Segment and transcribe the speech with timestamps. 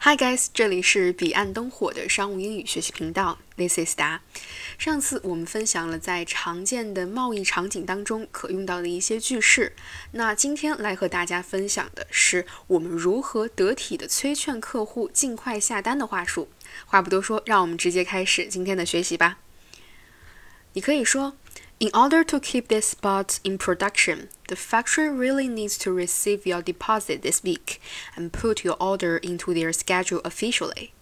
[0.00, 4.22] Hi guys，这里是彼岸灯火的商务英语学习频道，This is 达。
[4.78, 9.74] 上次我们分享了在常见的贸易场景当中可用到的一些句式，
[10.12, 16.48] 那今天来和大家分享的是我们如何得体的催劝客户尽快下单的话术。
[16.86, 19.38] 话不多说，让我们直接开始今天的学习吧。
[20.74, 21.36] 你可以说。
[21.80, 27.22] In order to keep this spot in production, the factory really needs to receive your deposit
[27.22, 27.80] this week
[28.16, 30.92] and put your order into their schedule officially.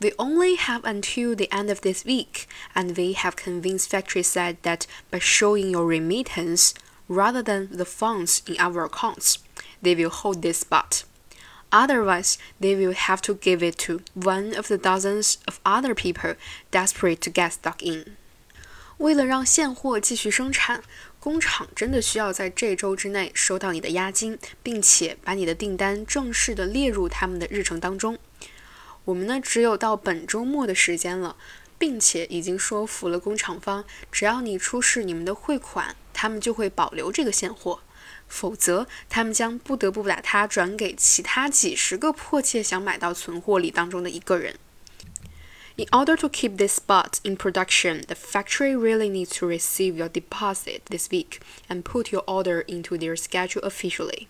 [0.00, 4.56] We only have until the end of this week, and we have convinced factory side
[4.62, 6.72] that by showing your remittance
[7.06, 9.40] rather than the funds in our accounts,
[9.82, 11.04] they will hold this spot.
[11.70, 16.36] Otherwise, they will have to give it to one of the dozens of other people
[16.70, 18.16] desperate to get stuck in.
[19.00, 20.84] 为了让现货继续生产，
[21.18, 28.18] 工厂真的需要在这周之内收到你的押金，并且把你的订单正式的列入他们的日程当中。
[29.06, 31.36] 我们呢，只有到本周末的时间了，
[31.78, 37.80] 并且已经说服了工厂方，只要你出示你们的汇款，他们就会保留这个现货；
[38.28, 44.56] 否则，他们将不得不把它转给其他几十个迫切想买到存货里当中的一个人。
[45.80, 50.84] In order to keep this spot in production, the factory really needs to receive your deposit
[50.90, 54.28] this week and put your order into their schedule officially.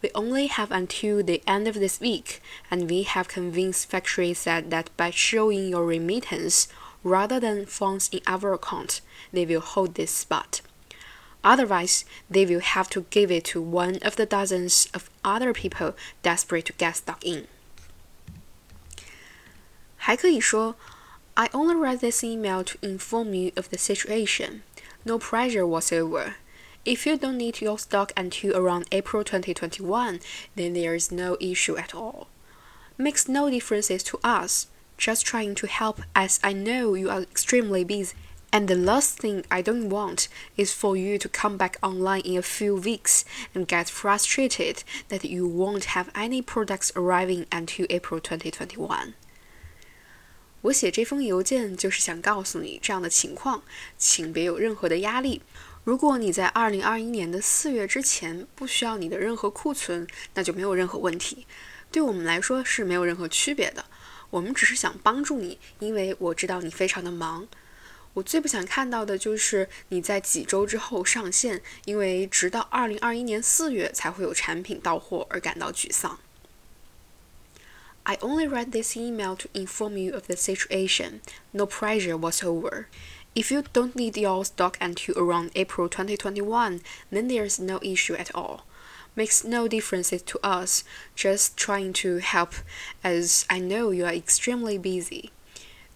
[0.00, 4.70] We only have until the end of this week, and we have convinced factory said
[4.70, 6.66] that by showing your remittance
[7.04, 9.02] rather than funds in our account,
[9.34, 10.62] they will hold this spot.
[11.44, 15.94] Otherwise, they will have to give it to one of the dozens of other people
[16.22, 17.48] desperate to get stuck in.
[19.99, 20.75] 还可以说，
[21.33, 24.61] I only read this email to inform you of the situation.
[25.03, 26.35] No pressure whatsoever.
[26.85, 30.19] If you don't need your stock until around April 2021,
[30.55, 32.27] then there is no issue at all.
[32.97, 34.67] Makes no differences to us.
[34.97, 38.13] Just trying to help as I know you are extremely busy.
[38.53, 42.37] And the last thing I don't want is for you to come back online in
[42.37, 48.21] a few weeks and get frustrated that you won't have any products arriving until April
[48.21, 49.15] 2021.
[50.62, 53.62] 我写这封邮件就是想告诉你这样的情况，
[53.96, 55.40] 请别有任何的压力。
[55.84, 61.46] 如果你在二零二一年的四月之前不需要你的任何库存，那就没有任何问题。
[61.90, 63.84] 对我们来说是没有任何区别的。
[64.28, 67.48] 我们只是想帮助你，因为我知道你非常的忙。
[68.12, 76.18] 我最不想看到的就是你在几周之后上线，因为直到二零二一年四月才会有产品到货而感到沮丧。
[78.10, 81.20] I only read this email to inform you of the situation.
[81.52, 82.88] No pressure whatsoever.
[83.36, 86.80] If you don't need your stock until around April 2021,
[87.12, 88.66] then there's no issue at all.
[89.14, 90.82] Makes no differences to us,
[91.14, 92.54] just trying to help
[93.04, 95.30] as I know you are extremely busy.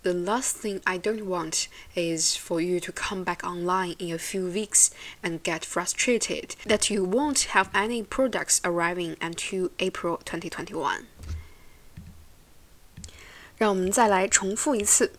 [0.05, 1.67] The last thing I don't want
[1.97, 6.91] is for you to come back online in a few weeks and get frustrated that
[6.91, 11.09] you won't have any products arriving until April 2021.
[13.58, 15.12] 让我们再来重复一次。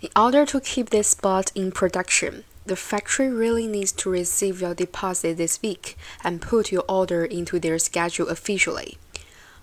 [0.00, 4.74] In order to keep this spot in production, the factory really needs to receive your
[4.74, 8.96] deposit this week and put your order into their schedule officially.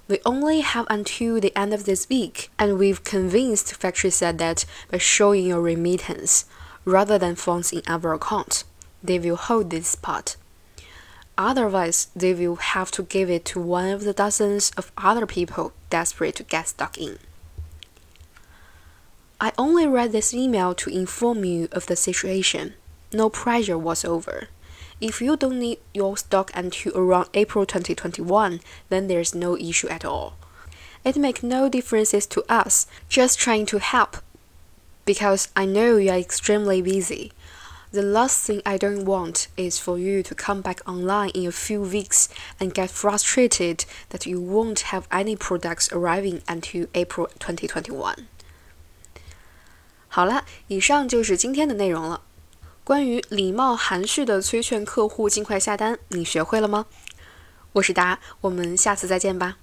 [0.07, 4.65] We only have until the end of this week, and we've convinced factory said that
[4.89, 6.45] by showing your remittance
[6.85, 8.63] rather than funds in our account,
[9.03, 10.37] they will hold this spot.
[11.37, 15.73] Otherwise, they will have to give it to one of the dozens of other people
[15.89, 17.19] desperate to get stock in.
[19.42, 22.74] I only read this email to inform you of the situation.
[23.12, 24.46] No pressure whatsoever.
[25.00, 30.04] If you don't need your stock until around April 2021, then there's no issue at
[30.04, 30.34] all.
[31.04, 34.18] It makes no differences to us, just trying to help.
[35.04, 37.32] Because I know you are extremely busy.
[37.90, 41.50] The last thing I don't want is for you to come back online in a
[41.50, 42.28] few weeks
[42.60, 48.28] and get frustrated that you won't have any products arriving until April 2021.
[50.14, 52.20] 好了，以上就是今天的内容了。
[52.84, 56.84] 关于礼貌含蓄的催劝客户尽快下单，你学会了吗？
[57.72, 59.56] 我是达，我们下次再见吧。